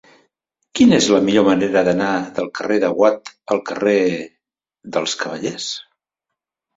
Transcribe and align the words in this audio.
Quina 0.77 0.95
és 1.01 1.09
la 1.15 1.17
millor 1.25 1.43
manera 1.47 1.83
d'anar 1.87 2.07
del 2.39 2.49
carrer 2.59 2.77
de 2.83 2.89
Watt 3.01 3.31
al 3.57 3.61
carrer 3.67 3.99
dels 4.97 5.13
Cavallers? 5.21 5.69